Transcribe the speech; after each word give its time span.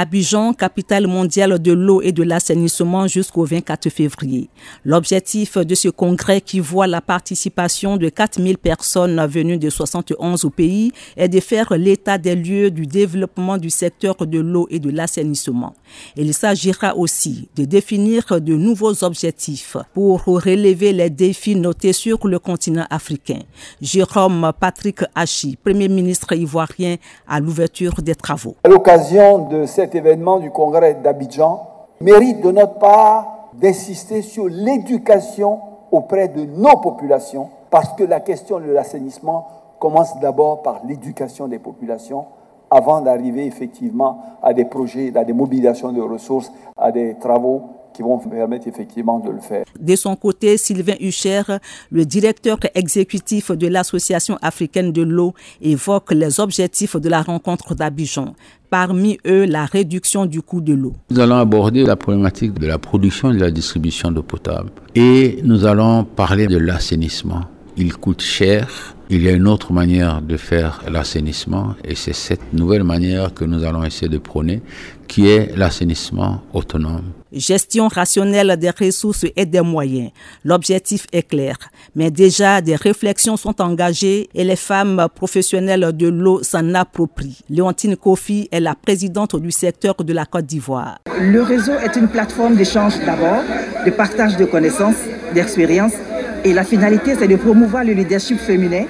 Abidjan, 0.00 0.54
capitale 0.54 1.06
mondiale 1.06 1.58
de 1.58 1.72
l'eau 1.72 2.00
et 2.00 2.12
de 2.12 2.22
l'assainissement 2.22 3.06
jusqu'au 3.06 3.44
24 3.44 3.90
février. 3.90 4.48
L'objectif 4.82 5.58
de 5.58 5.74
ce 5.74 5.90
congrès 5.90 6.40
qui 6.40 6.58
voit 6.58 6.86
la 6.86 7.02
participation 7.02 7.98
de 7.98 8.08
4000 8.08 8.56
personnes 8.56 9.22
venues 9.26 9.58
de 9.58 9.68
71 9.68 10.48
pays 10.56 10.92
est 11.18 11.28
de 11.28 11.38
faire 11.38 11.74
l'état 11.76 12.16
des 12.16 12.34
lieux 12.34 12.70
du 12.70 12.86
développement 12.86 13.58
du 13.58 13.68
secteur 13.68 14.16
de 14.24 14.38
l'eau 14.38 14.66
et 14.70 14.78
de 14.78 14.88
l'assainissement. 14.88 15.74
Il 16.16 16.32
s'agira 16.32 16.96
aussi 16.96 17.50
de 17.54 17.66
définir 17.66 18.40
de 18.40 18.54
nouveaux 18.54 19.04
objectifs 19.04 19.76
pour 19.92 20.24
relever 20.24 20.94
les 20.94 21.10
défis 21.10 21.56
notés 21.56 21.92
sur 21.92 22.26
le 22.26 22.38
continent 22.38 22.86
africain. 22.88 23.40
Jérôme 23.82 24.50
Patrick 24.58 25.00
Hachi, 25.14 25.58
Premier 25.62 25.88
ministre 25.88 26.32
ivoirien, 26.32 26.96
à 27.28 27.38
l'ouverture 27.38 28.00
des 28.00 28.14
travaux. 28.14 28.56
À 28.64 28.68
l'occasion 28.70 29.46
de 29.50 29.66
cet 29.90 29.96
événement 29.96 30.38
du 30.38 30.52
congrès 30.52 30.94
d'Abidjan, 30.94 31.66
mérite 32.00 32.40
de 32.42 32.52
notre 32.52 32.78
part 32.78 33.48
d'insister 33.54 34.22
sur 34.22 34.46
l'éducation 34.46 35.58
auprès 35.90 36.28
de 36.28 36.44
nos 36.44 36.76
populations, 36.76 37.48
parce 37.70 37.92
que 37.94 38.04
la 38.04 38.20
question 38.20 38.60
de 38.60 38.70
l'assainissement 38.70 39.48
commence 39.80 40.16
d'abord 40.20 40.62
par 40.62 40.82
l'éducation 40.86 41.48
des 41.48 41.58
populations 41.58 42.26
avant 42.70 43.00
d'arriver 43.00 43.46
effectivement 43.46 44.18
à 44.40 44.54
des 44.54 44.64
projets, 44.64 45.12
à 45.16 45.24
des 45.24 45.32
mobilisations 45.32 45.90
de 45.90 46.00
ressources, 46.00 46.52
à 46.76 46.92
des 46.92 47.16
travaux 47.18 47.62
qui 47.94 48.02
vont 48.02 48.18
permettre 48.18 48.68
effectivement 48.68 49.18
de 49.20 49.30
le 49.30 49.40
faire. 49.40 49.64
De 49.78 49.96
son 49.96 50.16
côté, 50.16 50.56
Sylvain 50.56 50.94
Hucher, 51.00 51.42
le 51.90 52.04
directeur 52.04 52.58
exécutif 52.74 53.50
de 53.50 53.66
l'Association 53.66 54.38
africaine 54.42 54.92
de 54.92 55.02
l'eau, 55.02 55.34
évoque 55.60 56.12
les 56.12 56.40
objectifs 56.40 56.96
de 56.96 57.08
la 57.08 57.22
rencontre 57.22 57.74
d'Abidjan. 57.74 58.34
Parmi 58.68 59.18
eux, 59.26 59.46
la 59.46 59.64
réduction 59.64 60.26
du 60.26 60.42
coût 60.42 60.60
de 60.60 60.74
l'eau. 60.74 60.94
Nous 61.10 61.18
allons 61.18 61.36
aborder 61.36 61.84
la 61.84 61.96
problématique 61.96 62.58
de 62.58 62.66
la 62.66 62.78
production 62.78 63.32
et 63.32 63.34
de 63.34 63.40
la 63.40 63.50
distribution 63.50 64.12
d'eau 64.12 64.22
potable. 64.22 64.70
Et 64.94 65.40
nous 65.42 65.64
allons 65.66 66.04
parler 66.04 66.46
de 66.46 66.56
l'assainissement. 66.56 67.42
Il 67.76 67.94
coûte 67.94 68.22
cher, 68.22 68.94
il 69.12 69.24
y 69.24 69.28
a 69.28 69.32
une 69.32 69.48
autre 69.48 69.72
manière 69.72 70.22
de 70.22 70.36
faire 70.36 70.82
l'assainissement 70.88 71.74
et 71.84 71.96
c'est 71.96 72.12
cette 72.12 72.52
nouvelle 72.52 72.84
manière 72.84 73.34
que 73.34 73.44
nous 73.44 73.64
allons 73.64 73.82
essayer 73.82 74.08
de 74.08 74.18
prôner 74.18 74.62
qui 75.08 75.28
est 75.28 75.56
l'assainissement 75.56 76.42
autonome. 76.52 77.06
Gestion 77.32 77.88
rationnelle 77.88 78.56
des 78.56 78.70
ressources 78.70 79.26
et 79.34 79.46
des 79.46 79.62
moyens. 79.62 80.12
L'objectif 80.44 81.06
est 81.12 81.24
clair, 81.24 81.56
mais 81.96 82.12
déjà 82.12 82.60
des 82.60 82.76
réflexions 82.76 83.36
sont 83.36 83.60
engagées 83.60 84.28
et 84.32 84.44
les 84.44 84.54
femmes 84.54 85.08
professionnelles 85.12 85.90
de 85.92 86.06
l'eau 86.06 86.44
s'en 86.44 86.74
approprient. 86.74 87.40
Léontine 87.50 87.96
Kofi 87.96 88.48
est 88.52 88.60
la 88.60 88.76
présidente 88.76 89.34
du 89.34 89.50
secteur 89.50 89.96
de 89.96 90.12
la 90.12 90.24
Côte 90.26 90.46
d'Ivoire. 90.46 90.98
Le 91.20 91.42
réseau 91.42 91.72
est 91.72 91.96
une 91.96 92.08
plateforme 92.08 92.54
d'échange 92.54 92.94
d'abord, 93.04 93.42
de 93.84 93.90
partage 93.90 94.36
de 94.36 94.44
connaissances, 94.44 95.02
d'expériences 95.34 95.94
et 96.44 96.52
la 96.52 96.64
finalité, 96.64 97.14
c'est 97.18 97.28
de 97.28 97.36
promouvoir 97.36 97.84
le 97.84 97.92
leadership 97.92 98.38
féminin 98.38 98.84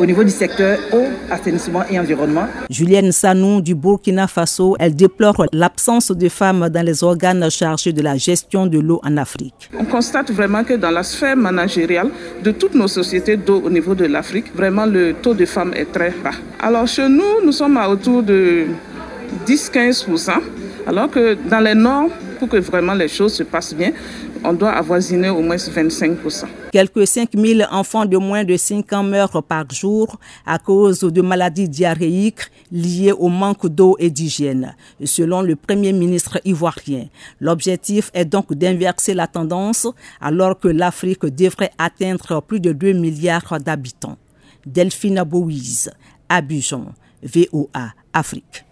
au 0.00 0.06
niveau 0.06 0.24
du 0.24 0.30
secteur 0.30 0.78
eau, 0.92 1.04
assainissement 1.30 1.82
et 1.90 1.98
environnement. 1.98 2.46
Julienne 2.70 3.12
Sanou 3.12 3.60
du 3.60 3.74
Burkina 3.74 4.26
Faso, 4.26 4.76
elle 4.80 4.94
déplore 4.94 5.46
l'absence 5.52 6.10
de 6.10 6.28
femmes 6.28 6.68
dans 6.68 6.84
les 6.84 7.04
organes 7.04 7.48
chargés 7.50 7.92
de 7.92 8.02
la 8.02 8.16
gestion 8.16 8.66
de 8.66 8.78
l'eau 8.78 9.00
en 9.04 9.16
Afrique. 9.16 9.70
On 9.78 9.84
constate 9.84 10.30
vraiment 10.30 10.64
que 10.64 10.74
dans 10.74 10.90
la 10.90 11.02
sphère 11.02 11.36
managériale 11.36 12.10
de 12.42 12.50
toutes 12.50 12.74
nos 12.74 12.88
sociétés 12.88 13.36
d'eau 13.36 13.60
au 13.64 13.70
niveau 13.70 13.94
de 13.94 14.06
l'Afrique, 14.06 14.46
vraiment 14.54 14.86
le 14.86 15.14
taux 15.14 15.34
de 15.34 15.44
femmes 15.44 15.74
est 15.74 15.92
très 15.92 16.10
bas. 16.10 16.30
Alors 16.60 16.86
chez 16.86 17.08
nous, 17.08 17.44
nous 17.44 17.52
sommes 17.52 17.76
à 17.76 17.88
autour 17.88 18.22
de 18.22 18.64
10-15%, 19.46 20.32
alors 20.86 21.10
que 21.10 21.34
dans 21.48 21.60
les 21.60 21.74
normes, 21.74 22.10
pour 22.38 22.48
que 22.48 22.58
vraiment 22.58 22.94
les 22.94 23.08
choses 23.08 23.34
se 23.34 23.42
passent 23.42 23.74
bien, 23.74 23.92
on 24.44 24.52
doit 24.52 24.72
avoisiner 24.72 25.30
au 25.30 25.40
moins 25.40 25.56
25%. 25.56 26.44
Quelques 26.72 27.06
5000 27.06 27.66
enfants 27.70 28.04
de 28.04 28.16
moins 28.18 28.44
de 28.44 28.56
5 28.56 28.92
ans 28.92 29.02
meurent 29.02 29.42
par 29.42 29.64
jour 29.70 30.18
à 30.44 30.58
cause 30.58 31.00
de 31.00 31.22
maladies 31.22 31.68
diarrhéiques 31.68 32.50
liées 32.70 33.12
au 33.12 33.28
manque 33.28 33.66
d'eau 33.68 33.96
et 33.98 34.10
d'hygiène, 34.10 34.74
selon 35.04 35.40
le 35.40 35.56
Premier 35.56 35.92
ministre 35.92 36.40
ivoirien. 36.44 37.06
L'objectif 37.40 38.10
est 38.12 38.26
donc 38.26 38.52
d'inverser 38.52 39.14
la 39.14 39.26
tendance 39.26 39.86
alors 40.20 40.58
que 40.58 40.68
l'Afrique 40.68 41.24
devrait 41.24 41.70
atteindre 41.78 42.42
plus 42.42 42.60
de 42.60 42.72
2 42.72 42.92
milliards 42.92 43.58
d'habitants. 43.60 44.18
Delphine 44.66 45.22
Bouise, 45.24 45.90
Abidjan, 46.28 46.86
VOA, 47.22 47.92
Afrique. 48.12 48.64